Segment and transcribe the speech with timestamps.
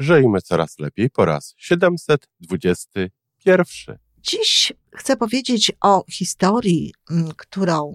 [0.00, 3.98] Żyjmy coraz lepiej po raz 721.
[4.18, 7.94] Dziś chcę powiedzieć o historii, mm, którą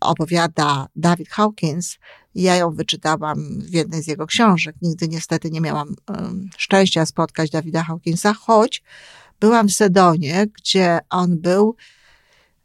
[0.00, 1.98] opowiada David Hawkins.
[2.34, 4.76] Ja ją wyczytałam w jednej z jego książek.
[4.82, 8.82] Nigdy niestety nie miałam um, szczęścia spotkać Davida Hawkinsa, choć
[9.40, 11.76] byłam w Sedonie, gdzie on był.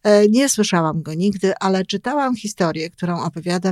[0.03, 3.71] E, nie słyszałam go nigdy, ale czytałam historię, którą opowiada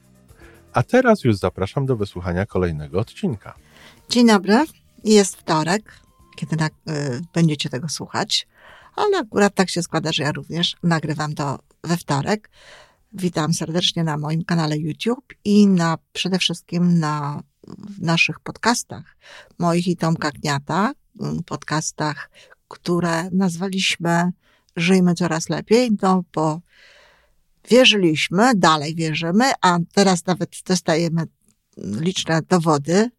[0.73, 3.53] a teraz już zapraszam do wysłuchania kolejnego odcinka.
[4.09, 4.65] Dzień dobry.
[5.03, 6.01] Jest wtorek,
[6.35, 6.71] kiedy na, y,
[7.33, 8.47] będziecie tego słuchać,
[8.95, 12.49] ale akurat tak się składa, że ja również nagrywam to we wtorek.
[13.13, 17.43] Witam serdecznie na moim kanale YouTube i na przede wszystkim na
[17.99, 19.17] naszych podcastach,
[19.59, 20.93] moich i Tomka Kniata,
[21.39, 22.29] y, podcastach,
[22.67, 24.31] które nazwaliśmy
[24.75, 26.59] Żyjmy coraz lepiej, no bo
[27.69, 31.23] wierzyliśmy, dalej wierzymy, a teraz nawet dostajemy
[31.77, 33.09] liczne dowody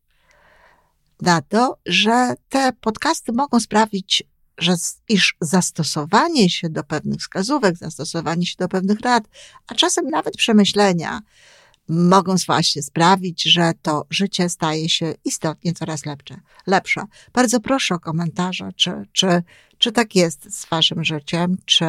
[1.20, 4.24] na to, że te podcasty mogą sprawić,
[4.58, 4.74] że
[5.08, 9.24] iż zastosowanie się do pewnych wskazówek, zastosowanie się do pewnych rad,
[9.66, 11.20] a czasem nawet przemyślenia
[11.88, 16.40] mogą właśnie sprawić, że to życie staje się istotnie coraz lepsze.
[16.66, 17.02] lepsze.
[17.32, 19.42] Bardzo proszę o komentarze, czy, czy,
[19.78, 21.84] czy tak jest z waszym życiem, czy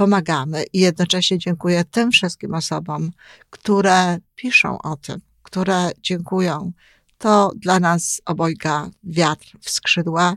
[0.00, 3.10] pomagamy i jednocześnie dziękuję tym wszystkim osobom,
[3.50, 6.72] które piszą o tym, które dziękują.
[7.18, 10.36] To dla nas obojga wiatr w skrzydła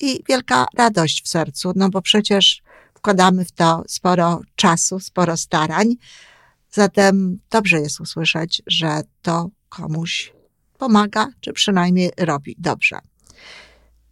[0.00, 2.62] i wielka radość w sercu, no bo przecież
[2.94, 5.94] wkładamy w to sporo czasu, sporo starań.
[6.70, 10.32] Zatem dobrze jest usłyszeć, że to komuś
[10.78, 12.98] pomaga, czy przynajmniej robi dobrze.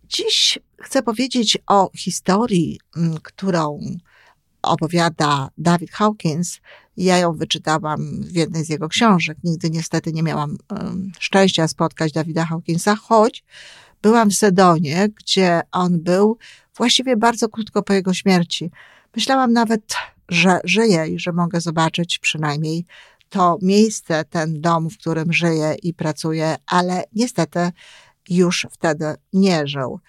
[0.05, 3.81] Dziś chcę powiedzieć o historii, mm, którą
[4.69, 6.61] opowiada David Hawkins.
[6.97, 9.39] Ja ją wyczytałam w jednej z jego książek.
[9.45, 10.59] Nigdy niestety nie miałam
[11.19, 13.45] szczęścia spotkać Davida Hawkinsa, choć
[14.03, 16.39] byłam w Sedonie, gdzie on był
[16.77, 18.71] właściwie bardzo krótko po jego śmierci.
[19.17, 19.95] Myślałam nawet,
[20.29, 22.87] że żyje i że mogę zobaczyć przynajmniej
[23.29, 27.71] to miejsce, ten dom, w którym żyje i pracuje, ale niestety
[28.29, 30.01] już wtedy nie żył.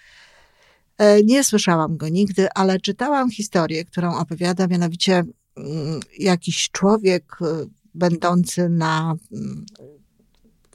[1.00, 5.24] E, nie słyszałam go nigdy, ale czytałam historię, którą opowiada mianowicie
[5.56, 7.44] mm, jakiś człowiek e,
[7.94, 9.14] będący na,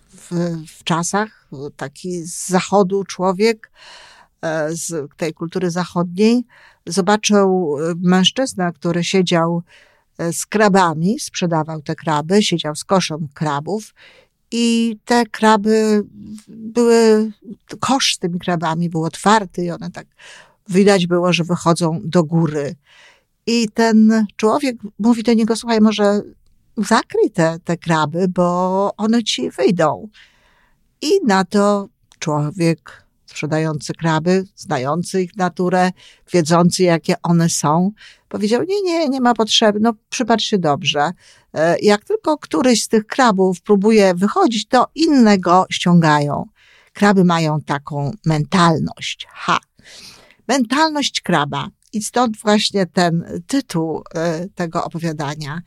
[0.10, 0.32] w,
[0.68, 3.72] w czasach, taki z zachodu człowiek,
[4.42, 6.44] e, z tej kultury zachodniej,
[6.86, 9.64] zobaczył mężczyznę, który siedział
[10.32, 13.94] z krabami, sprzedawał te kraby, siedział z koszem krabów
[14.52, 16.04] i te kraby
[16.48, 17.32] były,
[17.80, 20.08] kosz z tymi krabami był otwarty i one tak
[20.70, 22.76] widać było, że wychodzą do góry.
[23.48, 26.22] I ten człowiek mówi do niego, słuchaj, może
[26.78, 30.10] zakryj te, te kraby, bo one ci wyjdą.
[31.02, 31.88] I na to
[32.20, 33.05] człowiek
[33.36, 35.92] sprzedający kraby, znający ich naturę,
[36.34, 37.92] wiedzący, jakie one są,
[38.30, 41.12] powiedział, nie, nie, nie ma potrzeby, no przypatrz się dobrze.
[41.54, 46.46] E, jak tylko któryś z tych krabów próbuje wychodzić, to innego ściągają.
[46.94, 49.28] Kraby mają taką mentalność.
[49.30, 49.58] Ha!
[50.48, 51.68] Mentalność kraba.
[51.94, 55.62] I stąd właśnie ten tytuł e, tego opowiadania.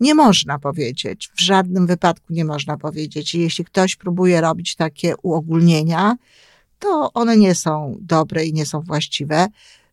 [0.00, 3.34] Nie można powiedzieć, w żadnym wypadku nie można powiedzieć.
[3.34, 6.16] Jeśli ktoś próbuje robić takie uogólnienia,
[6.84, 9.46] to one nie są dobre i nie są właściwe,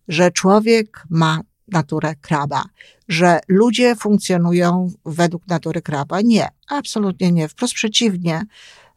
[0.07, 2.63] że człowiek ma naturę kraba,
[3.07, 6.22] że ludzie funkcjonują według natury kraba.
[6.22, 7.47] Nie, absolutnie nie.
[7.47, 8.46] Wprost przeciwnie.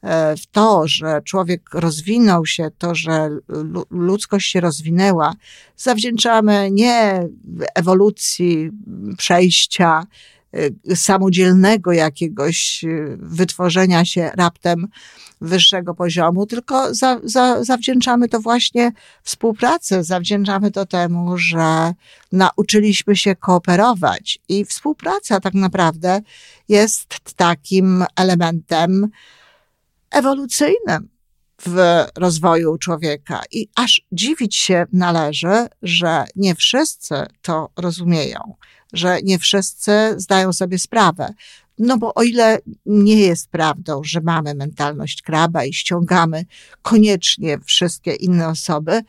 [0.02, 3.30] E, w to, że człowiek rozwinął się, to, że
[3.90, 5.34] ludzkość się rozwinęła,
[5.76, 7.28] zawdzięczamy nie
[7.74, 8.70] ewolucji,
[9.18, 10.06] przejścia
[10.94, 14.86] samodzielnego jakiegoś y, wytworzenia się raptem
[15.40, 18.92] wyższego poziomu, tylko za, za, zawdzięczamy to właśnie
[19.22, 21.92] współpracy, zawdzięczamy to temu, że
[22.32, 26.20] nauczyliśmy się kooperować i współpraca tak naprawdę
[26.68, 27.06] jest
[27.36, 29.08] takim elementem
[30.10, 31.08] ewolucyjnym
[31.66, 33.42] w rozwoju człowieka.
[33.50, 38.54] I aż dziwić się należy, że nie wszyscy to rozumieją
[38.94, 41.34] że nie wszyscy zdają sobie sprawę.
[41.78, 46.44] No bo o ile nie jest prawdą, że mamy mentalność kraba i ściągamy
[46.82, 49.02] koniecznie wszystkie inne osoby,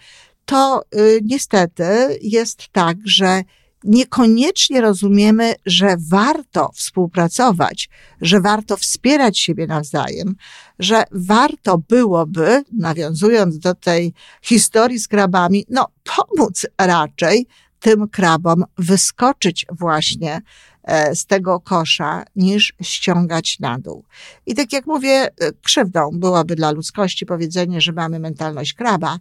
[0.46, 3.44] to y, niestety jest tak, że
[3.86, 7.90] niekoniecznie rozumiemy, że warto współpracować,
[8.22, 10.36] że warto wspierać siebie nawzajem,
[10.80, 17.48] że warto byłoby, nawiązując do tej historii z krabami, no pomóc raczej
[17.86, 20.42] tym krabom wyskoczyć właśnie
[20.84, 24.04] e, z tego kosza, niż ściągać na dół.
[24.46, 25.30] I tak jak mówię, e,
[25.64, 29.20] krzywdą byłoby dla ludzkości powiedzenie, że mamy mentalność kraba,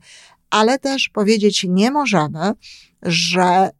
[0.50, 2.52] ale też powiedzieć nie możemy,
[3.02, 3.70] że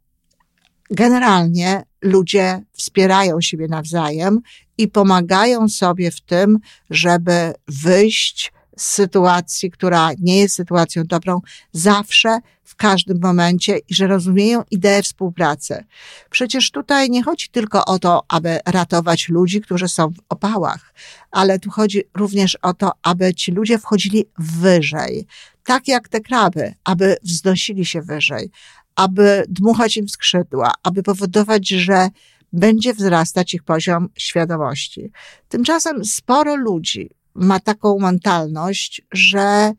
[0.89, 4.39] generalnie ludzie wspierają siebie nawzajem
[4.77, 6.59] i pomagają sobie w tym,
[6.89, 11.41] żeby wyjść sytuacji, która nie jest sytuacją dobrą,
[11.71, 15.83] zawsze, w każdym momencie i że rozumieją ideę współpracy.
[16.29, 20.93] Przecież tutaj nie chodzi tylko o to, aby ratować ludzi, którzy są w opałach,
[21.31, 25.27] ale tu chodzi również o to, aby ci ludzie wchodzili wyżej,
[25.63, 28.51] tak jak te kraby, aby wznosili się wyżej,
[28.95, 32.09] aby dmuchać im skrzydła, aby powodować, że
[32.53, 35.11] będzie wzrastać ich poziom świadomości.
[35.49, 39.73] Tymczasem sporo ludzi ma taką mentalność, że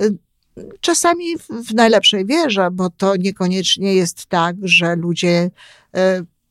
[0.00, 0.18] y,
[0.80, 5.50] czasami w najlepszej wierze, bo to niekoniecznie jest tak, że ludzie
[5.96, 6.00] y,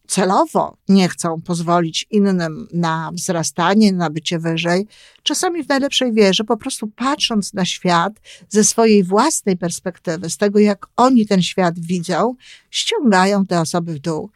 [0.07, 4.87] celowo nie chcą pozwolić innym na wzrastanie, na bycie wyżej,
[5.29, 8.13] czasami w najlepszej wierze, po prostu patrząc na świat
[8.49, 12.35] ze swojej własnej perspektywy, z tego jak oni ten świat widzą,
[12.69, 14.29] ściągają te osoby w dół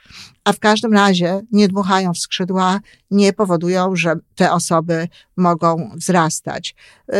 [0.43, 2.79] a w każdym razie nie dmuchają w skrzydła,
[3.11, 5.07] nie powodują, że te osoby
[5.37, 6.75] mogą wzrastać.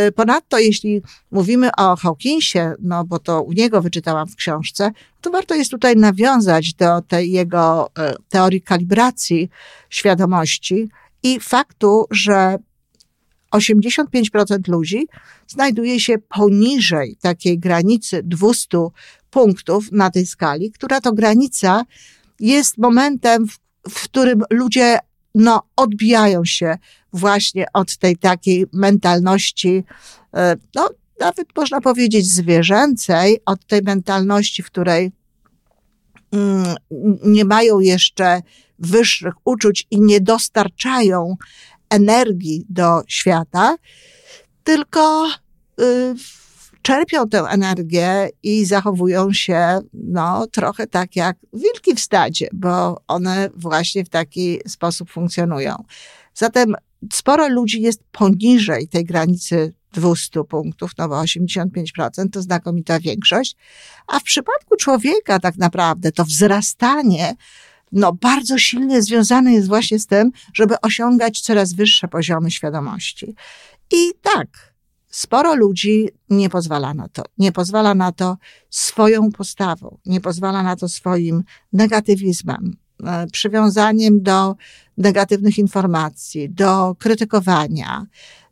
[0.08, 4.92] Y, ponadto, jeśli mówimy o Hawkinsie, no bo to u niego wyczytałam w książce,
[5.22, 7.92] to warto jest tutaj nawiązać do tej jego y,
[8.30, 9.50] teorii kalibracji
[9.90, 10.90] świadomości
[11.24, 12.58] i faktu, że
[13.54, 15.08] 85% ludzi
[15.48, 18.78] znajduje się poniżej takiej granicy 200
[19.30, 21.86] punktów na tej skali, która to granica
[22.40, 23.58] jest momentem, w,
[23.90, 25.00] w którym ludzie
[25.36, 26.78] no, odbijają się
[27.14, 29.84] właśnie od tej takiej mentalności,
[30.34, 30.90] e, no,
[31.20, 35.12] nawet można powiedzieć zwierzęcej, od tej mentalności, w której
[36.32, 36.76] mm,
[37.26, 38.42] nie mają jeszcze
[38.80, 41.36] wyższych uczuć i nie dostarczają
[41.94, 43.78] energii do świata,
[44.64, 45.28] tylko
[45.82, 46.16] y,
[46.82, 53.50] czerpią tę energię i zachowują się, no, trochę tak jak wilki w stadzie, bo one
[53.56, 55.76] właśnie w taki sposób funkcjonują.
[56.34, 56.76] Zatem
[57.14, 63.56] sporo ludzi jest poniżej tej granicy 200 punktów, no bo 85% to znakomita większość,
[64.08, 67.36] a w przypadku człowieka tak naprawdę to wzrastanie
[67.94, 73.36] no, bardzo silnie związane jest właśnie z tym, żeby osiągać coraz wyższe poziomy świadomości.
[73.92, 74.74] I tak,
[75.14, 77.24] Sporo ludzi nie pozwala na to.
[77.38, 78.38] Nie pozwala na to
[78.70, 81.44] swoją postawą, nie pozwala na to swoim
[81.74, 84.56] negatywizmem, e, przywiązaniem do
[84.98, 88.06] negatywnych informacji, do krytykowania,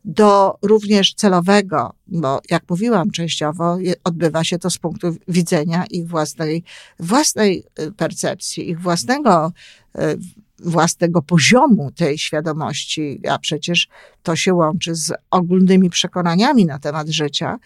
[0.06, 6.63] do również celowego, bo jak mówiłam częściowo, odbywa się to z punktu widzenia ich własnej,
[7.00, 9.51] własnej e, percepcji, ich własnego
[9.95, 10.15] e,
[10.63, 13.88] własnego poziomu tej świadomości, a przecież
[14.24, 17.60] to się łączy z ogólnymi przekonaniami na temat życia.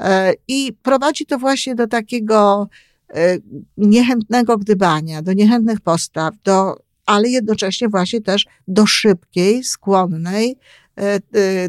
[0.00, 2.68] E, I prowadzi to właśnie do takiego
[3.08, 3.38] e,
[3.76, 10.56] niechętnego gdybania, do niechętnych postaw, do, ale jednocześnie właśnie też do szybkiej, skłonnej,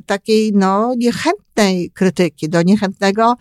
[0.05, 3.35] takiej no, niechętnej krytyki, do niechętnego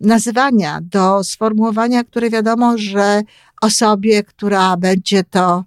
[0.00, 3.22] nazywania, do sformułowania, które wiadomo, że
[3.62, 5.64] osobie, która będzie to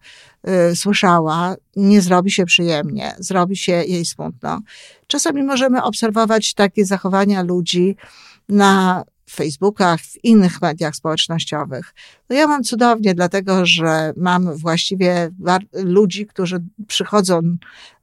[0.48, 4.62] Y, słyszała, nie zrobi się przyjemnie, zrobi się jej smutno.
[5.08, 7.96] Czasami możemy obserwować takie zachowania ludzi
[8.50, 11.94] na Facebookach, w innych mediach społecznościowych.
[12.30, 15.32] No ja mam cudownie, dlatego że mam właściwie
[15.74, 17.42] ludzi, którzy przychodzą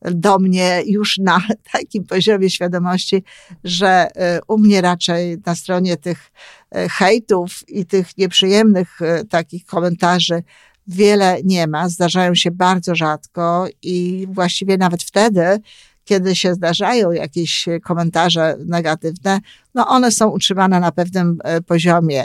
[0.02, 1.42] do mnie już na
[1.72, 3.24] takim poziomie świadomości,
[3.64, 6.32] że y, u mnie raczej na stronie tych
[6.76, 8.98] y, hejtów i tych nieprzyjemnych
[9.30, 10.42] takich komentarzy
[10.86, 15.60] wiele nie ma, zdarzają się bardzo rzadko i właściwie nawet wtedy,
[16.06, 19.40] kiedy się zdarzają jakieś komentarze negatywne,
[19.74, 22.24] no one są utrzymane na pewnym e, poziomie.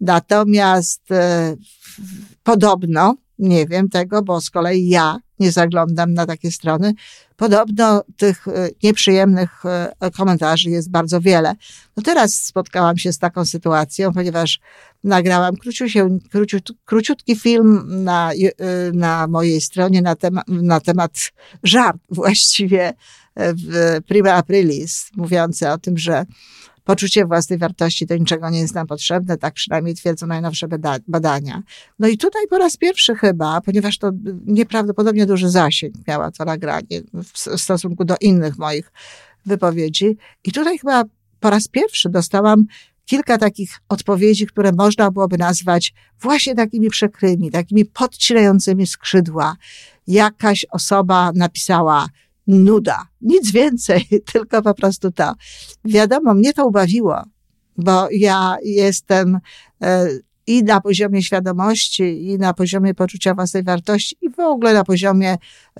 [0.00, 1.56] Natomiast e,
[2.42, 6.92] podobno, nie wiem tego, bo z kolei ja nie zaglądam na takie strony.
[7.36, 9.62] Podobno tych e, nieprzyjemnych
[10.16, 11.54] komentarzy jest bardzo wiele.
[11.96, 14.60] No teraz spotkałam się z taką sytuacją, ponieważ
[15.04, 15.54] nagrałam
[16.84, 18.30] króciutki, film na,
[18.92, 20.16] na mojej stronie na,
[20.48, 22.92] na temat żart właściwie
[23.36, 26.24] w Prima Aprilis, mówiący o tym, że
[26.84, 30.66] Poczucie własnej wartości do niczego nie jest nam potrzebne, tak przynajmniej twierdzą najnowsze
[31.08, 31.62] badania.
[31.98, 34.10] No i tutaj po raz pierwszy chyba, ponieważ to
[34.46, 37.00] nieprawdopodobnie duży zasięg miała to nagranie
[37.32, 38.92] w stosunku do innych moich
[39.46, 40.16] wypowiedzi.
[40.44, 41.04] I tutaj chyba
[41.40, 42.64] po raz pierwszy dostałam
[43.04, 49.56] kilka takich odpowiedzi, które można byłoby nazwać właśnie takimi przekrymi, takimi podcinającymi skrzydła.
[50.06, 52.06] Jakaś osoba napisała,
[52.46, 53.06] nuda.
[53.20, 55.32] Nic więcej, tylko po prostu to.
[55.84, 57.22] Wiadomo, mnie to ubawiło,
[57.76, 59.38] bo ja jestem
[59.82, 60.08] e,
[60.46, 65.36] i na poziomie świadomości, i na poziomie poczucia własnej wartości, i w ogóle na poziomie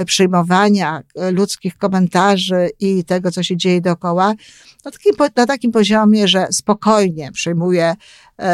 [0.06, 4.34] przyjmowania e, ludzkich komentarzy i tego, co się dzieje dookoła,
[4.84, 7.94] na takim, na takim poziomie, że spokojnie przyjmuję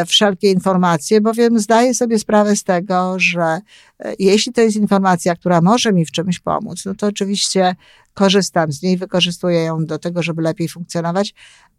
[0.05, 3.59] wszelkie informacje, bowiem zdaję sobie sprawę z tego, że
[3.99, 7.75] e, jeśli to jest informacja, która może mi w czymś pomóc, no to oczywiście
[8.13, 11.33] korzystam z niej, wykorzystuję ją do tego, żeby lepiej funkcjonować,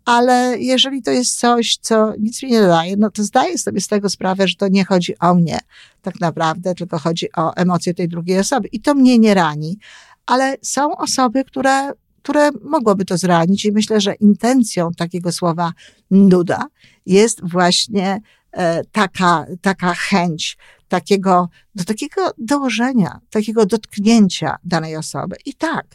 [0.05, 3.89] ale jeżeli to jest coś, co nic mi nie daje, no to zdaję sobie z
[3.89, 5.59] tego sprawę, że to nie chodzi o mnie
[6.03, 8.69] tak naprawdę, tylko chodzi o emocje tej drugiej osoby.
[8.73, 9.79] I to mnie nie rani,
[10.27, 15.73] ale są osoby, które, które mogłoby to zranić i myślę, że intencją takiego słowa
[16.11, 16.67] nuda
[17.07, 18.21] jest właśnie
[18.53, 20.57] e, taka, taka chęć
[20.89, 25.37] takiego, do takiego dołożenia, takiego dotknięcia danej osoby.
[25.45, 25.87] I tak,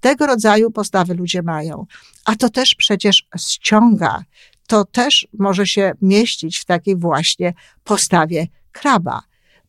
[0.00, 1.86] tego rodzaju postawy ludzie mają.
[2.24, 4.24] A to też przecież ściąga,
[4.66, 9.22] to też może się mieścić w takiej właśnie postawie kraba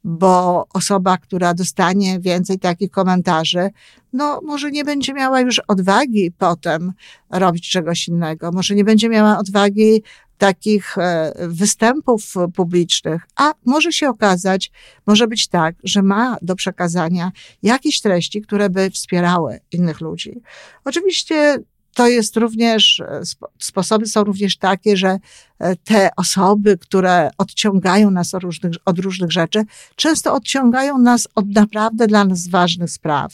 [0.03, 3.69] bo osoba, która dostanie więcej takich komentarzy,
[4.13, 6.93] no może nie będzie miała już odwagi potem
[7.29, 10.03] robić czegoś innego, może nie będzie miała odwagi
[10.37, 14.71] takich e, występów publicznych, a może się okazać,
[15.07, 17.31] może być tak, że ma do przekazania
[17.63, 20.41] jakieś treści, które by wspierały innych ludzi.
[20.85, 21.57] Oczywiście
[21.93, 23.21] to jest również, e,
[23.59, 25.19] sposoby są również takie, że
[25.59, 29.63] e, te osoby, które odciągają nas od różnych, od różnych rzeczy,
[29.95, 33.33] często odciągają nas od naprawdę dla nas ważnych spraw.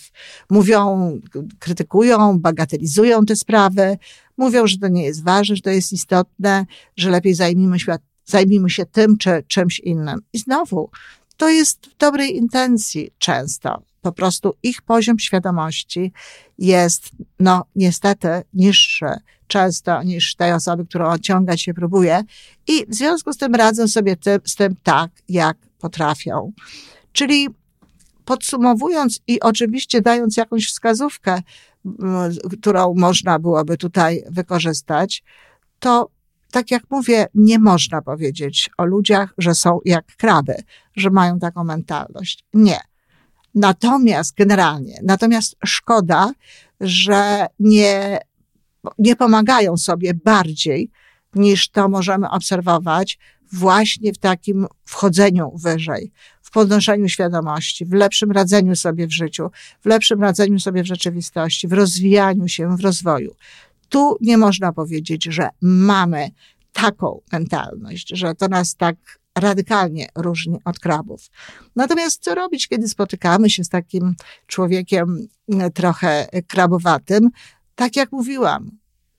[0.50, 1.12] Mówią,
[1.60, 3.98] krytykują, bagatelizują te sprawy,
[4.38, 6.66] mówią, że to nie jest ważne, że to jest istotne,
[6.98, 10.20] że lepiej zajmijmy się, zajmijmy się tym czy czymś innym.
[10.34, 10.90] I znowu,
[11.38, 16.14] to jest w dobrej intencji często po prostu ich poziom świadomości
[16.58, 19.06] jest, no niestety, niższy
[19.48, 22.24] często niż tej osoby, którą odciągać się próbuje
[22.68, 24.16] i w związku z tym radzą sobie
[24.46, 26.52] z tym tak, jak potrafią.
[27.12, 27.48] Czyli
[28.26, 31.42] podsumowując i oczywiście dając jakąś wskazówkę,
[32.60, 35.24] którą można byłoby tutaj wykorzystać,
[35.80, 36.10] to
[36.52, 40.56] tak jak mówię, nie można powiedzieć o ludziach, że są jak kraby,
[40.96, 42.44] że mają taką mentalność.
[42.54, 42.80] Nie.
[43.56, 46.34] Natomiast generalnie, natomiast szkoda,
[46.80, 48.20] że nie,
[49.00, 50.92] nie pomagają sobie bardziej
[51.36, 53.20] niż to możemy obserwować
[53.52, 59.50] właśnie w takim wchodzeniu wyżej, w podnoszeniu świadomości, w lepszym radzeniu sobie w życiu,
[59.82, 63.36] w lepszym radzeniu sobie w rzeczywistości, w rozwijaniu się, w rozwoju.
[63.90, 66.30] Tu nie można powiedzieć, że mamy
[66.74, 71.22] taką mentalność, że to nas tak radykalnie różni od krabów.
[71.76, 74.16] Natomiast co robić, kiedy spotykamy się z takim
[74.48, 77.30] człowiekiem mm, trochę krabowatym?
[77.76, 78.72] Tak jak mówiłam,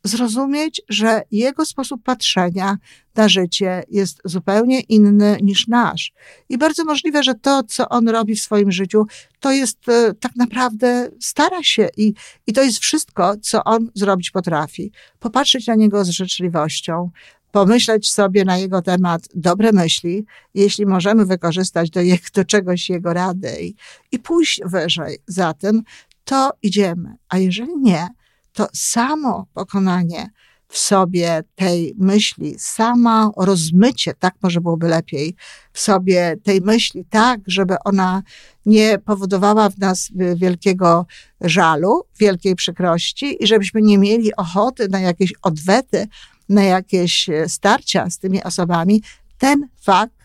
[0.05, 2.77] zrozumieć, że jego sposób patrzenia
[3.17, 6.13] na życie jest zupełnie inny niż nasz.
[6.49, 9.07] I bardzo możliwe, że to, co on robi w swoim życiu,
[9.41, 12.15] to jest e, tak naprawdę, stara się i,
[12.47, 14.93] i to jest wszystko, co on zrobić potrafi.
[15.19, 17.11] Popatrzeć na niego z życzliwością,
[17.53, 23.13] pomyśleć sobie na jego temat dobre myśli, jeśli możemy wykorzystać do, jego, do czegoś jego
[23.13, 23.75] rady i,
[24.13, 25.83] i pójść wyżej za tym,
[26.25, 27.15] to idziemy.
[27.29, 28.09] A jeżeli nie,
[28.53, 30.31] to samo pokonanie
[30.71, 35.37] w sobie tej myśli, samo rozmycie, tak może byłoby lepiej,
[35.73, 38.23] w sobie tej myśli, tak, żeby ona
[38.67, 41.07] nie powodowała w nas wielkiego
[41.41, 46.09] żalu, wielkiej przykrości i żebyśmy nie mieli ochoty na jakieś odwety,
[46.49, 49.03] na jakieś e, starcia z tymi osobami,
[49.39, 50.21] ten fakt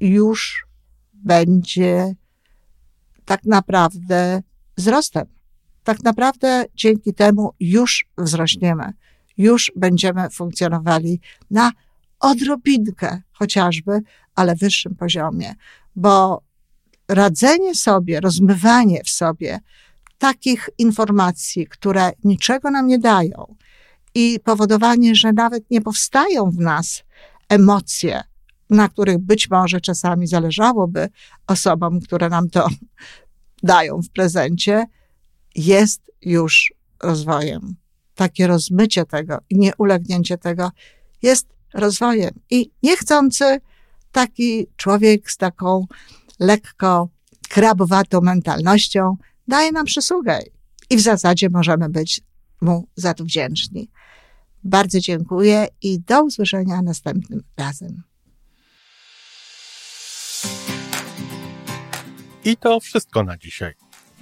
[0.00, 0.66] już
[1.14, 2.14] będzie
[3.24, 4.42] tak naprawdę
[4.76, 5.35] wzrostem.
[5.86, 8.92] Tak naprawdę dzięki temu już wzrośniemy,
[9.38, 11.72] już będziemy funkcjonowali na
[12.20, 14.00] odrobinkę chociażby,
[14.34, 15.54] ale wyższym poziomie,
[15.96, 16.42] bo
[17.08, 19.60] radzenie sobie, rozmywanie w sobie
[20.18, 23.54] takich informacji, które niczego nam nie dają
[24.14, 27.02] i powodowanie, że nawet nie powstają w nas
[27.48, 28.22] emocje,
[28.70, 31.08] na których być może czasami zależałoby
[31.46, 32.68] osobom, które nam to
[33.62, 34.86] dają w prezencie,
[35.56, 36.72] jest już
[37.02, 37.76] rozwojem.
[38.14, 40.70] Takie rozmycie tego i nieulegnięcie tego
[41.22, 42.30] jest rozwojem.
[42.50, 43.60] I niechcący
[44.12, 45.86] taki człowiek z taką
[46.40, 47.08] lekko
[47.48, 49.16] krabowatą mentalnością
[49.48, 50.40] daje nam przysługę
[50.90, 52.20] i w zasadzie możemy być
[52.60, 53.90] mu za to wdzięczni.
[54.64, 58.02] Bardzo dziękuję i do usłyszenia następnym razem.
[62.44, 63.85] I to wszystko na dzisiaj.